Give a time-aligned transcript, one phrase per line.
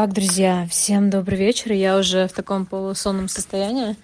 [0.00, 1.72] Так, друзья, всем добрый вечер.
[1.72, 3.96] Я уже в таком полусонном состоянии,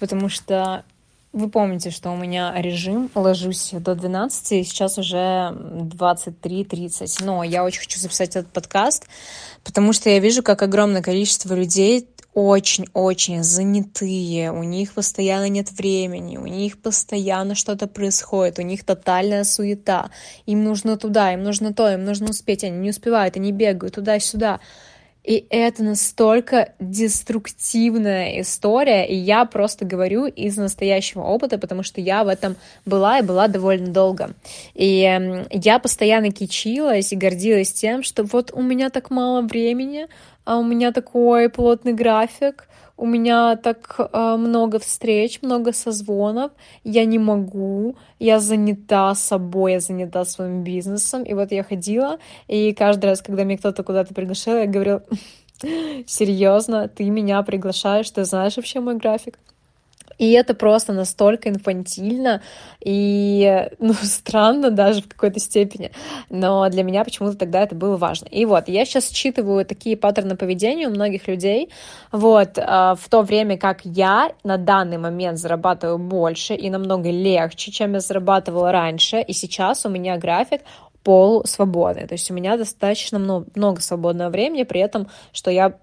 [0.00, 0.84] потому что
[1.32, 7.24] вы помните, что у меня режим, ложусь до 12, и сейчас уже 23.30.
[7.24, 9.06] Но я очень хочу записать этот подкаст,
[9.62, 16.36] потому что я вижу, как огромное количество людей очень-очень занятые, у них постоянно нет времени,
[16.36, 20.10] у них постоянно что-то происходит, у них тотальная суета,
[20.46, 24.58] им нужно туда, им нужно то, им нужно успеть, они не успевают, они бегают туда-сюда.
[25.24, 32.24] И это настолько деструктивная история, и я просто говорю из настоящего опыта, потому что я
[32.24, 34.34] в этом была и была довольно долго.
[34.74, 40.08] И я постоянно кичилась и гордилась тем, что вот у меня так мало времени,
[40.44, 46.52] а у меня такой плотный график, у меня так э, много встреч, много созвонов,
[46.84, 52.72] я не могу, я занята собой, я занята своим бизнесом, и вот я ходила, и
[52.72, 55.02] каждый раз, когда меня кто-то куда-то приглашал, я говорила,
[56.06, 59.38] серьезно, ты меня приглашаешь, ты знаешь вообще мой график?
[60.18, 62.42] И это просто настолько инфантильно
[62.80, 65.90] и, ну, странно даже в какой-то степени.
[66.30, 68.26] Но для меня почему-то тогда это было важно.
[68.26, 71.70] И вот, я сейчас считываю такие паттерны поведения у многих людей.
[72.12, 77.70] Вот, а, в то время как я на данный момент зарабатываю больше и намного легче,
[77.70, 79.20] чем я зарабатывала раньше.
[79.20, 80.62] И сейчас у меня график
[81.04, 82.06] полусвободный.
[82.06, 85.78] То есть у меня достаточно много свободного времени, при этом, что я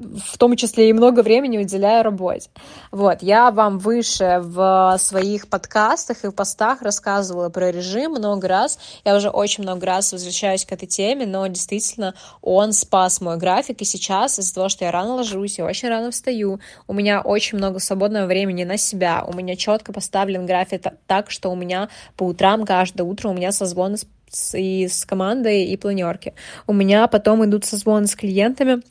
[0.00, 2.50] в том числе и много времени уделяю работе.
[2.90, 8.78] Вот, я вам выше в своих подкастах и в постах рассказывала про режим много раз.
[9.04, 13.80] Я уже очень много раз возвращаюсь к этой теме, но действительно он спас мой график,
[13.80, 17.58] и сейчас из-за того, что я рано ложусь, я очень рано встаю, у меня очень
[17.58, 22.24] много свободного времени на себя, у меня четко поставлен график так, что у меня по
[22.24, 23.96] утрам, каждое утро у меня созвоны
[24.30, 26.34] с, и с командой, и планерки.
[26.66, 28.82] У меня потом идут созвоны с клиентами,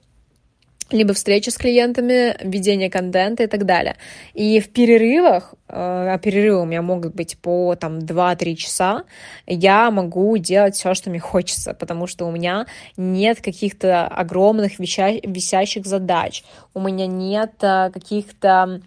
[0.91, 3.95] либо встречи с клиентами, ведение контента и так далее.
[4.33, 9.03] И в перерывах, э, а перерывы у меня могут быть по там 2-3 часа,
[9.47, 12.67] я могу делать все, что мне хочется, потому что у меня
[12.97, 18.81] нет каких-то огромных веща- висящих задач, у меня нет э, каких-то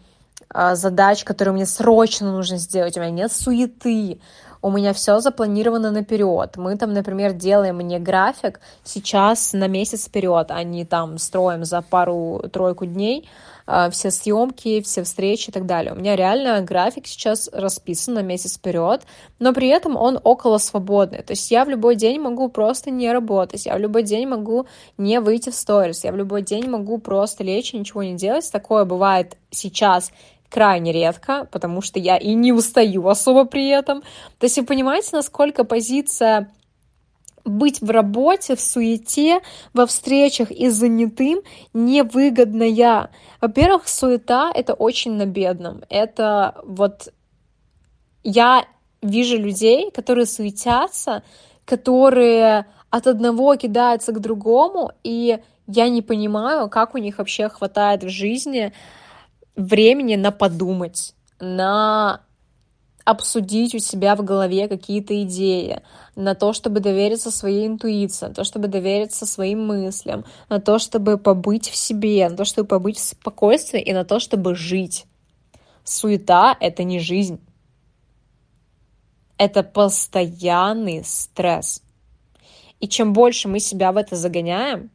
[0.54, 4.18] э, задач, которые мне срочно нужно сделать, у меня нет суеты,
[4.66, 6.56] у меня все запланировано наперед.
[6.56, 11.82] Мы там, например, делаем мне график сейчас на месяц вперед, а не там строим за
[11.82, 13.28] пару-тройку дней
[13.68, 15.92] э, все съемки, все встречи и так далее.
[15.92, 19.02] У меня реально график сейчас расписан на месяц вперед,
[19.38, 21.22] но при этом он около свободный.
[21.22, 24.66] То есть я в любой день могу просто не работать, я в любой день могу
[24.98, 28.50] не выйти в сторис, я в любой день могу просто лечь и ничего не делать.
[28.50, 30.10] Такое бывает сейчас
[30.56, 34.00] крайне редко, потому что я и не устаю особо при этом.
[34.38, 36.50] То есть вы понимаете, насколько позиция
[37.44, 39.40] быть в работе, в суете,
[39.74, 41.40] во встречах и занятым
[41.74, 43.10] невыгодная.
[43.42, 45.82] Во-первых, суета— это очень на бедном.
[45.90, 47.12] Это вот
[48.24, 48.64] я
[49.02, 51.22] вижу людей, которые суетятся,
[51.66, 58.04] которые от одного кидаются к другому, и я не понимаю, как у них вообще хватает
[58.04, 58.72] в жизни
[59.56, 62.20] времени на подумать, на
[63.04, 65.80] обсудить у себя в голове какие-то идеи,
[66.16, 71.16] на то, чтобы довериться своей интуиции, на то, чтобы довериться своим мыслям, на то, чтобы
[71.16, 75.06] побыть в себе, на то, чтобы побыть в спокойствии и на то, чтобы жить.
[75.84, 77.38] Суета— это не жизнь.
[79.38, 81.82] Это постоянный стресс.
[82.80, 84.90] И чем больше мы себя в это загоняем,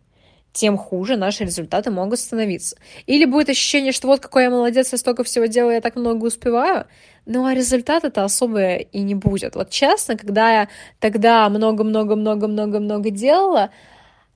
[0.53, 2.75] тем хуже наши результаты могут становиться.
[3.05, 6.25] Или будет ощущение, что вот какой я молодец, я столько всего делаю, я так много
[6.25, 6.87] успеваю,
[7.25, 9.55] ну а результата-то особо и не будет.
[9.55, 10.67] Вот честно, когда я
[10.99, 13.69] тогда много-много-много-много-много делала,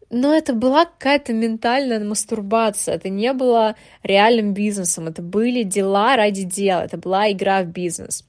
[0.10, 6.44] но это была какая-то ментальная мастурбация, это не было реальным бизнесом, это были дела ради
[6.44, 8.24] дела, это была игра в бизнес.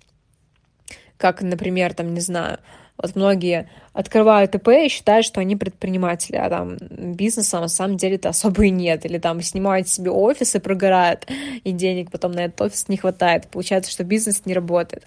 [1.19, 2.59] Как, например, там, не знаю,
[2.99, 8.29] вот многие открывают ИП и считают, что они предприниматели, а там бизнеса на самом деле-то
[8.29, 9.05] особо и нет.
[9.07, 11.27] Или там снимают себе офис и прогорают,
[11.65, 13.49] и денег потом на этот офис не хватает.
[13.49, 15.05] Получается, что бизнес не работает.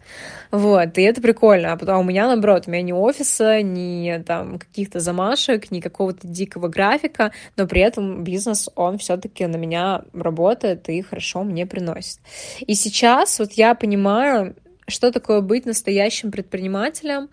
[0.52, 1.74] Вот, и это прикольно.
[1.74, 6.28] А потом у меня, наоборот, у меня ни офиса, ни там каких-то замашек, ни какого-то
[6.28, 12.20] дикого графика, но при этом бизнес, он все-таки на меня работает и хорошо мне приносит.
[12.60, 14.56] И сейчас вот я понимаю,
[14.88, 17.30] что такое быть настоящим предпринимателем,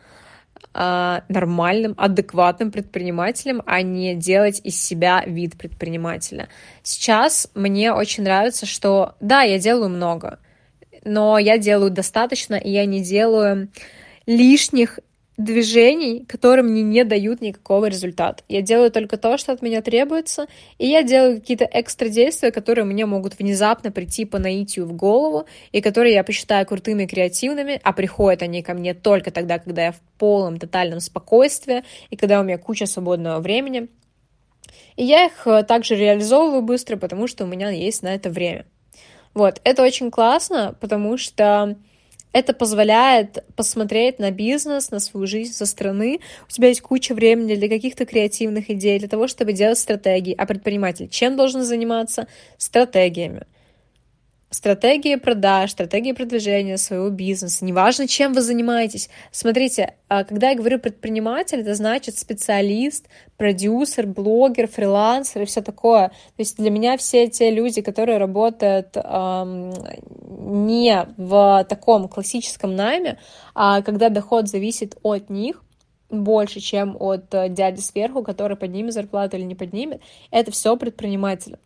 [0.78, 6.50] а, нормальным, адекватным предпринимателем, а не делать из себя вид предпринимателя.
[6.82, 10.38] Сейчас мне очень нравится, что да, я делаю много,
[11.02, 13.70] но я делаю достаточно, и я не делаю
[14.26, 15.00] лишних
[15.36, 18.42] движений, которые мне не дают никакого результата.
[18.48, 20.46] Я делаю только то, что от меня требуется,
[20.78, 25.46] и я делаю какие-то экстра действия, которые мне могут внезапно прийти по наитию в голову,
[25.72, 29.86] и которые я посчитаю крутыми и креативными, а приходят они ко мне только тогда, когда
[29.86, 33.88] я в полном тотальном спокойствии, и когда у меня куча свободного времени.
[34.96, 38.64] И я их э, также реализовываю быстро, потому что у меня есть на это время.
[39.34, 41.76] Вот, это очень классно, потому что
[42.36, 46.20] это позволяет посмотреть на бизнес, на свою жизнь со стороны.
[46.46, 50.34] У тебя есть куча времени для каких-то креативных идей, для того, чтобы делать стратегии.
[50.36, 52.28] А предприниматель чем должен заниматься?
[52.58, 53.46] Стратегиями
[54.56, 59.10] стратегии продаж, стратегии продвижения своего бизнеса, неважно, чем вы занимаетесь.
[59.30, 63.06] Смотрите, а, когда я говорю предприниматель, это значит специалист,
[63.36, 66.08] продюсер, блогер, фрилансер и все такое.
[66.08, 69.72] То есть для меня все те люди, которые работают эм,
[70.72, 73.18] не в таком классическом найме,
[73.54, 75.62] а когда доход зависит от них,
[76.08, 80.00] больше, чем от э, дяди сверху, который поднимет зарплату или не поднимет,
[80.30, 81.58] это все предприниматели.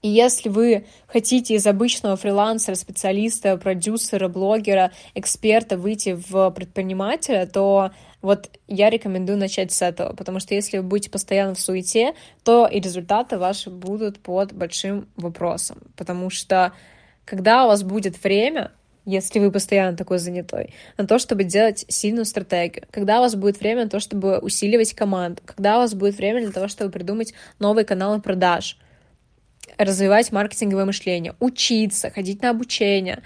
[0.00, 7.90] И если вы хотите из обычного фрилансера, специалиста, продюсера, блогера, эксперта выйти в предпринимателя, то
[8.22, 12.14] вот я рекомендую начать с этого, потому что если вы будете постоянно в суете,
[12.44, 16.72] то и результаты ваши будут под большим вопросом, потому что
[17.24, 18.70] когда у вас будет время,
[19.04, 23.58] если вы постоянно такой занятой, на то, чтобы делать сильную стратегию, когда у вас будет
[23.58, 27.34] время на то, чтобы усиливать команду, когда у вас будет время для того, чтобы придумать
[27.58, 28.78] новые каналы продаж—
[29.76, 33.22] развивать маркетинговое мышление, учиться, ходить на обучение.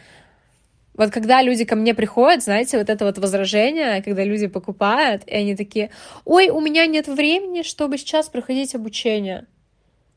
[0.94, 5.34] Вот когда люди ко мне приходят, знаете, вот это вот возражение, когда люди покупают, и
[5.34, 5.90] они такие,
[6.24, 9.46] ой, у меня нет времени, чтобы сейчас проходить обучение.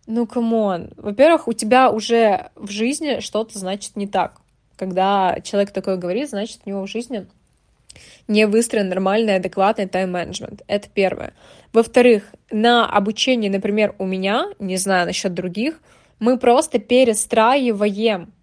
[0.07, 0.91] Ну, come on.
[0.97, 4.41] Во-первых, у тебя уже в жизни что-то, значит, не так.
[4.75, 7.25] Когда человек такое говорит, значит, у него в жизни
[8.27, 10.63] не выстроен нормальный, адекватный тайм-менеджмент.
[10.67, 11.33] Это первое.
[11.73, 15.79] Во-вторых, на обучении, например, у меня, не знаю насчет других,
[16.19, 18.33] мы просто перестраиваем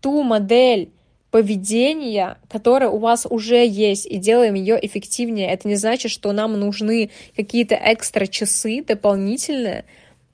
[0.00, 0.92] ту модель
[1.30, 5.48] поведения, которая у вас уже есть, и делаем ее эффективнее.
[5.48, 9.84] Это не значит, что нам нужны какие-то экстра часы дополнительные,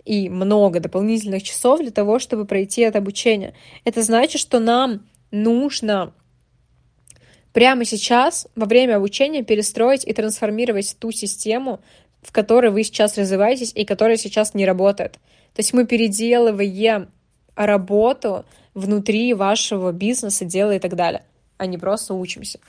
[0.05, 3.55] и много дополнительных часов для того, чтобы пройти это обучение.
[3.85, 6.15] Это значит, что нам нужно
[7.53, 11.81] прямо сейчас, во время обучения, перестроить и трансформировать ту систему,
[12.23, 15.15] в которой вы сейчас развиваетесь и которая сейчас не работает.
[15.55, 17.09] То есть мы переделываем
[17.57, 18.45] работу
[18.75, 21.25] внутри вашего бизнеса, дела и так далее,
[21.59, 22.61] а не просто учимся.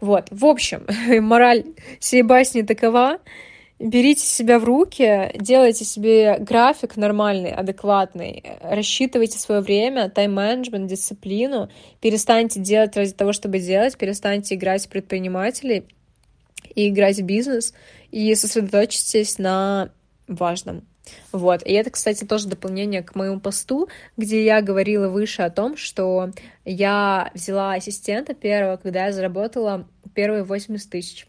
[0.00, 0.86] Вот, в общем,
[1.22, 1.64] мораль
[2.00, 3.18] всей басни такова.
[3.80, 11.68] Берите себя в руки, делайте себе график нормальный, адекватный, рассчитывайте свое время, тайм-менеджмент, дисциплину,
[12.00, 15.86] перестаньте делать ради того, чтобы делать, перестаньте играть в предпринимателей
[16.74, 17.74] и играть в бизнес,
[18.10, 19.90] и сосредоточьтесь на
[20.28, 20.86] важном.
[21.32, 21.62] Вот.
[21.62, 26.30] И это, кстати, тоже дополнение к моему посту, где я говорила выше о том, что
[26.64, 31.26] я взяла ассистента первого, когда я заработала первые 80 тысяч.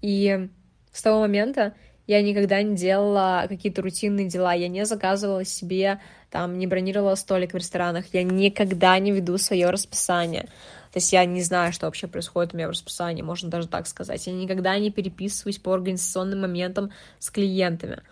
[0.00, 0.48] И
[0.92, 1.74] с того момента
[2.06, 6.00] я никогда не делала какие-то рутинные дела, я не заказывала себе,
[6.30, 10.48] там, не бронировала столик в ресторанах, я никогда не веду свое расписание.
[10.92, 13.86] То есть я не знаю, что вообще происходит у меня в расписании, можно даже так
[13.86, 14.26] сказать.
[14.26, 18.02] Я никогда не переписываюсь по организационным моментам с клиентами.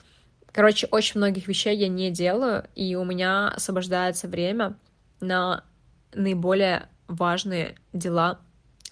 [0.50, 4.76] Короче, очень многих вещей я не делаю, и у меня освобождается время
[5.20, 5.62] на
[6.14, 8.40] наиболее важные дела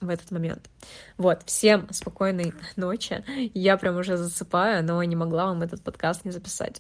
[0.01, 0.69] в этот момент.
[1.17, 3.25] Вот, всем спокойной ночи.
[3.55, 6.77] Я прям уже засыпаю, но не могла вам этот подкаст не записать.